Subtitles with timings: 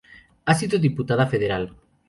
[0.45, 1.75] Ha sido Diputada Federal.